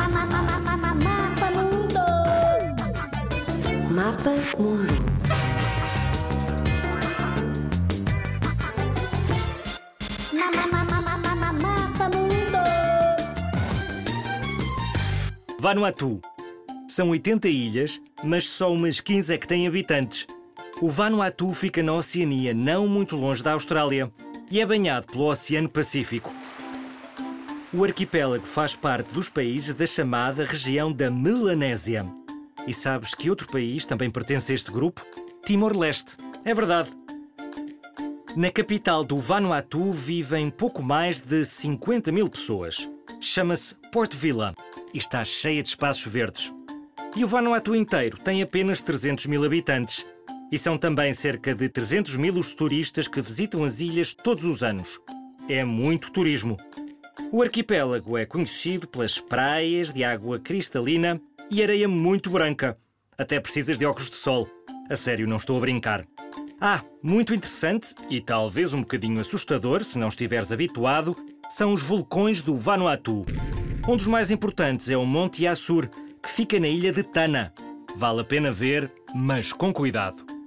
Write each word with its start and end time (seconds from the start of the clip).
Mapa 0.00 1.50
Mundo. 1.52 1.90
Mapa 3.90 4.30
Mundo. 4.30 4.80
Mapa 11.62 12.08
Mundo. 12.08 12.58
Vanuatu. 15.58 16.20
São 16.88 17.10
80 17.10 17.48
ilhas, 17.48 18.00
mas 18.24 18.48
só 18.48 18.72
umas 18.72 19.00
15 19.00 19.34
é 19.34 19.38
que 19.38 19.46
têm 19.46 19.66
habitantes. 19.66 20.26
O 20.80 20.88
Vanuatu 20.88 21.52
fica 21.52 21.82
na 21.82 21.92
Oceania, 21.92 22.54
não 22.54 22.88
muito 22.88 23.16
longe 23.16 23.42
da 23.42 23.52
Austrália, 23.52 24.10
e 24.50 24.60
é 24.60 24.66
banhado 24.66 25.06
pelo 25.06 25.26
Oceano 25.26 25.68
Pacífico. 25.68 26.39
O 27.72 27.84
arquipélago 27.84 28.46
faz 28.46 28.74
parte 28.74 29.12
dos 29.12 29.28
países 29.28 29.72
da 29.72 29.86
chamada 29.86 30.44
região 30.44 30.92
da 30.92 31.08
Melanésia. 31.08 32.04
E 32.66 32.74
sabes 32.74 33.14
que 33.14 33.30
outro 33.30 33.46
país 33.46 33.86
também 33.86 34.10
pertence 34.10 34.50
a 34.50 34.54
este 34.56 34.72
grupo? 34.72 35.06
Timor-Leste. 35.46 36.16
É 36.44 36.52
verdade. 36.52 36.90
Na 38.34 38.50
capital 38.50 39.04
do 39.04 39.20
Vanuatu 39.20 39.92
vivem 39.92 40.50
pouco 40.50 40.82
mais 40.82 41.20
de 41.20 41.44
50 41.44 42.10
mil 42.10 42.28
pessoas. 42.28 42.90
Chama-se 43.20 43.76
Port 43.92 44.16
Vila 44.16 44.52
e 44.92 44.98
está 44.98 45.24
cheia 45.24 45.62
de 45.62 45.68
espaços 45.68 46.12
verdes. 46.12 46.52
E 47.14 47.22
o 47.22 47.28
Vanuatu 47.28 47.76
inteiro 47.76 48.18
tem 48.18 48.42
apenas 48.42 48.82
300 48.82 49.26
mil 49.26 49.44
habitantes. 49.44 50.04
E 50.50 50.58
são 50.58 50.76
também 50.76 51.14
cerca 51.14 51.54
de 51.54 51.68
300 51.68 52.16
mil 52.16 52.34
os 52.34 52.52
turistas 52.52 53.06
que 53.06 53.20
visitam 53.20 53.62
as 53.62 53.80
ilhas 53.80 54.12
todos 54.12 54.44
os 54.44 54.64
anos. 54.64 55.00
É 55.48 55.64
muito 55.64 56.10
turismo. 56.10 56.56
O 57.32 57.42
arquipélago 57.42 58.18
é 58.18 58.26
conhecido 58.26 58.88
pelas 58.88 59.20
praias 59.20 59.92
de 59.92 60.02
água 60.02 60.40
cristalina 60.40 61.20
e 61.48 61.62
areia 61.62 61.86
muito 61.86 62.28
branca. 62.28 62.76
Até 63.16 63.38
precisas 63.38 63.78
de 63.78 63.86
óculos 63.86 64.10
de 64.10 64.16
sol. 64.16 64.48
A 64.90 64.96
sério, 64.96 65.28
não 65.28 65.36
estou 65.36 65.56
a 65.56 65.60
brincar. 65.60 66.04
Ah, 66.60 66.82
muito 67.00 67.32
interessante 67.32 67.94
e 68.10 68.20
talvez 68.20 68.74
um 68.74 68.80
bocadinho 68.80 69.20
assustador, 69.20 69.84
se 69.84 69.96
não 69.96 70.08
estiveres 70.08 70.50
habituado, 70.50 71.16
são 71.48 71.72
os 71.72 71.82
vulcões 71.82 72.42
do 72.42 72.56
Vanuatu. 72.56 73.24
Um 73.88 73.96
dos 73.96 74.08
mais 74.08 74.32
importantes 74.32 74.90
é 74.90 74.96
o 74.96 75.06
Monte 75.06 75.46
Assur, 75.46 75.88
que 76.20 76.28
fica 76.28 76.58
na 76.58 76.66
ilha 76.66 76.92
de 76.92 77.04
Tana. 77.04 77.54
Vale 77.94 78.22
a 78.22 78.24
pena 78.24 78.50
ver, 78.50 78.90
mas 79.14 79.52
com 79.52 79.72
cuidado. 79.72 80.39